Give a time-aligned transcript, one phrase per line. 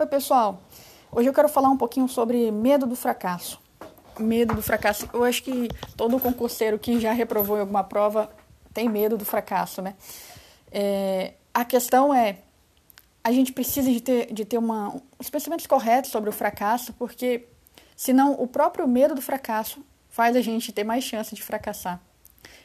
[0.00, 0.62] Oi, pessoal.
[1.10, 3.60] Hoje eu quero falar um pouquinho sobre medo do fracasso.
[4.16, 5.10] Medo do fracasso.
[5.12, 8.30] Eu acho que todo concurseiro que já reprovou em alguma prova
[8.72, 9.96] tem medo do fracasso, né?
[10.70, 12.38] É, a questão é,
[13.24, 17.48] a gente precisa de ter, de ter uma, os pensamentos corretos sobre o fracasso, porque
[17.96, 22.00] senão o próprio medo do fracasso faz a gente ter mais chance de fracassar.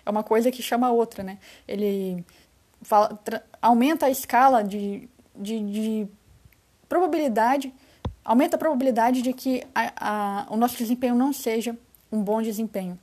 [0.05, 1.39] É uma coisa que chama a outra, né?
[1.67, 2.23] Ele
[2.83, 3.19] fala,
[3.59, 6.07] aumenta a escala de, de, de
[6.93, 7.73] probabilidade,
[8.23, 11.75] aumenta a probabilidade de que a, a, o nosso desempenho não seja
[12.11, 12.99] um bom desempenho.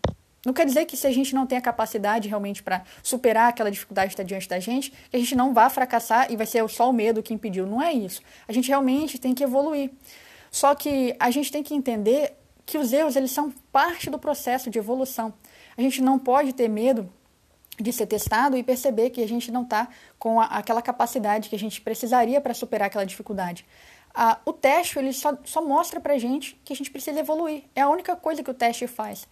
[0.47, 3.69] Não quer dizer que se a gente não tem a capacidade realmente para superar aquela
[3.69, 6.67] dificuldade que está diante da gente, que a gente não vá fracassar e vai ser
[6.71, 7.67] só o medo que impediu.
[7.67, 8.23] Não é isso.
[8.47, 9.91] A gente realmente tem que evoluir.
[10.51, 12.33] Só que a gente tem que entender
[12.65, 15.35] que os erros eles são parte do processo de evolução.
[15.77, 17.11] A gente não pode ter medo
[17.83, 19.89] de ser testado e perceber que a gente não está
[20.19, 23.65] com a, aquela capacidade que a gente precisaria para superar aquela dificuldade.
[24.45, 27.63] O teste ele só, só mostra para gente que a gente precisa evoluir.
[27.75, 29.27] É a única coisa que o teste faz.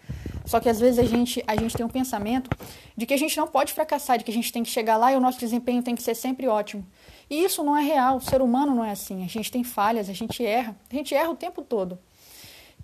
[0.47, 2.49] Só que às vezes a gente, a gente tem um pensamento
[2.97, 5.13] de que a gente não pode fracassar, de que a gente tem que chegar lá
[5.13, 6.87] e o nosso desempenho tem que ser sempre ótimo.
[7.29, 8.17] E isso não é real.
[8.17, 9.25] O ser humano não é assim.
[9.25, 10.77] A gente tem falhas, a gente erra.
[10.91, 11.99] A gente erra o tempo todo.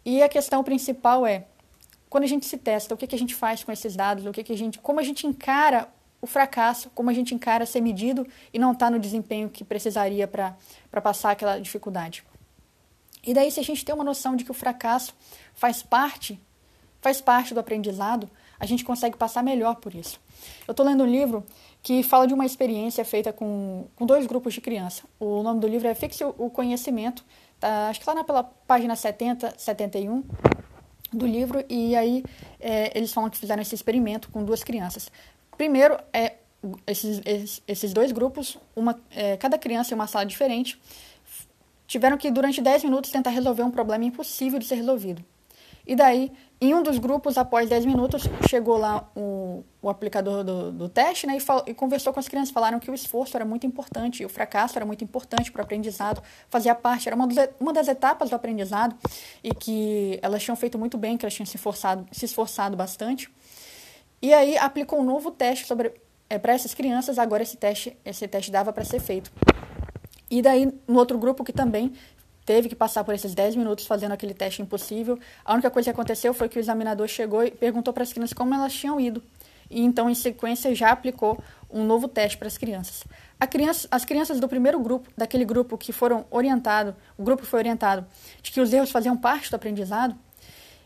[0.05, 1.46] E a questão principal é
[2.15, 4.31] quando a gente se testa, o que, que a gente faz com esses dados, o
[4.31, 5.89] que, que a gente, como a gente encara
[6.23, 9.65] o fracasso, como a gente encara ser medido e não estar tá no desempenho que
[9.65, 10.55] precisaria para
[11.03, 12.23] passar aquela dificuldade.
[13.27, 15.12] E daí, se a gente tem uma noção de que o fracasso
[15.57, 16.39] faz parte,
[17.01, 20.20] faz parte do aprendizado, a gente consegue passar melhor por isso.
[20.69, 21.45] Eu estou lendo um livro
[21.83, 25.03] que fala de uma experiência feita com, com dois grupos de criança.
[25.19, 27.25] O nome do livro é Fixe o Conhecimento,
[27.59, 30.23] tá, acho que lá na pela página 70, 71
[31.17, 32.25] do livro e aí
[32.61, 35.11] é, eles falam que fizeram esse experimento com duas crianças.
[35.57, 36.34] Primeiro, é,
[36.87, 40.81] esses, esses, dois grupos, uma, é, cada criança em uma sala diferente,
[41.87, 45.25] tiveram que durante 10 minutos tentar resolver um problema impossível de ser resolvido.
[45.86, 50.72] E daí, em um dos grupos, após 10 minutos, chegou lá o, o aplicador do,
[50.72, 52.50] do teste né, e, e, conversou com as crianças.
[52.50, 56.23] Falaram que o esforço era muito importante, o fracasso era muito importante para o aprendizado,
[56.48, 58.96] fazia parte, era uma, dos, uma das etapas do aprendizado
[59.42, 63.30] e que elas tinham feito muito bem, que elas tinham se, forçado, se esforçado bastante.
[64.23, 65.92] E aí aplicou um novo teste sobre
[66.30, 67.18] é, para essas crianças.
[67.18, 69.30] Agora esse teste, esse teste dava para ser feito.
[70.30, 71.92] E daí, no outro grupo que também
[72.44, 75.18] teve que passar por esses 10 minutos fazendo aquele teste impossível.
[75.44, 78.32] A única coisa que aconteceu foi que o examinador chegou e perguntou para as crianças
[78.32, 79.22] como elas tinham ido.
[79.70, 83.05] E então, em sequência, já aplicou um novo teste para as crianças.
[83.50, 88.06] Criança, as crianças do primeiro grupo, daquele grupo que foram orientado, o grupo foi orientado
[88.42, 90.16] de que os erros faziam parte do aprendizado,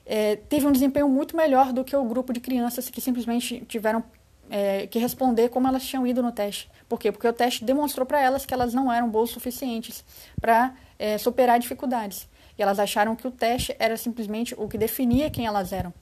[0.04, 4.02] é, teve um desempenho muito melhor do que o grupo de crianças que simplesmente tiveram
[4.50, 6.70] é, que responder como elas tinham ido no teste.
[6.88, 7.12] Por quê?
[7.12, 10.02] Porque o teste demonstrou para elas que elas não eram boas o suficientes
[10.40, 12.28] para é, superar dificuldades.
[12.59, 15.92] E elas acharam que o teste era simplesmente o que definia quem elas eram.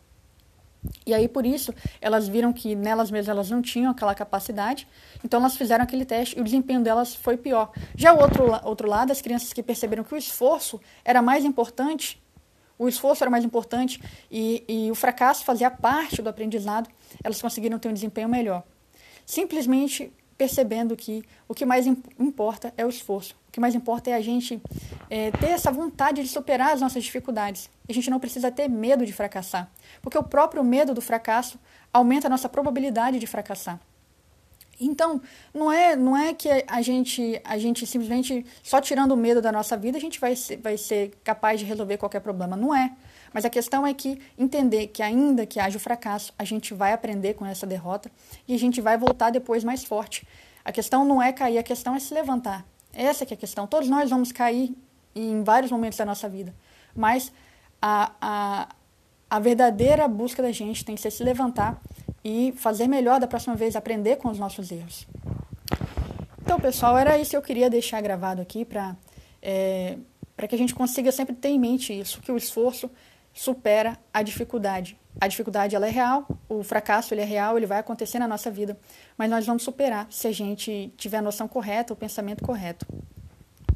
[1.05, 4.87] E aí, por isso, elas viram que nelas mesmas elas não tinham aquela capacidade,
[5.25, 7.73] então elas fizeram aquele teste e o desempenho delas foi pior.
[7.95, 12.23] Já o outro, outro lado, as crianças que perceberam que o esforço era mais importante,
[12.79, 16.89] o esforço era mais importante e, e o fracasso fazia parte do aprendizado,
[17.25, 18.63] elas conseguiram ter um desempenho melhor.
[19.25, 23.35] Simplesmente percebendo que o que mais importa é o esforço.
[23.49, 24.61] O que mais importa é a gente
[25.09, 27.71] é, ter essa vontade de superar as nossas dificuldades.
[27.89, 29.71] A gente não precisa ter medo de fracassar,
[30.03, 31.59] porque o próprio medo do fracasso
[31.93, 33.81] aumenta a nossa probabilidade de fracassar.
[34.81, 35.21] Então,
[35.55, 39.51] não é, não é que a gente, a gente simplesmente, só tirando o medo da
[39.51, 42.57] nossa vida, a gente vai ser, vai ser capaz de resolver qualquer problema.
[42.57, 42.95] Não é.
[43.33, 46.93] Mas a questão é que entender que ainda que haja o fracasso, a gente vai
[46.93, 48.11] aprender com essa derrota
[48.47, 50.27] e a gente vai voltar depois mais forte.
[50.65, 52.67] A questão não é cair, a questão é se levantar.
[52.93, 53.67] Essa é a questão.
[53.67, 54.75] Todos nós vamos cair
[55.15, 56.55] em vários momentos da nossa vida.
[56.95, 57.33] Mas
[57.81, 58.69] a, a,
[59.29, 61.81] a verdadeira busca da gente tem que ser se levantar
[62.29, 65.07] e fazer melhor da próxima vez, aprender com os nossos erros.
[66.43, 68.97] Então, pessoal, era isso que eu queria deixar gravado aqui para
[69.41, 69.97] é,
[70.49, 72.91] que a gente consiga sempre ter em mente isso, que o esforço
[73.33, 74.99] supera a dificuldade.
[75.21, 78.51] A dificuldade ela é real, o fracasso ele é real, ele vai acontecer na nossa
[78.51, 78.77] vida,
[79.17, 82.85] mas nós vamos superar se a gente tiver a noção correta, o pensamento correto.